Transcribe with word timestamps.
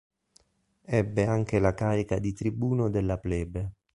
Ebbe 0.83 1.27
anche 1.27 1.59
la 1.59 1.75
carica 1.75 2.17
di 2.17 2.33
tribuno 2.33 2.89
della 2.89 3.19
plebe. 3.19 3.73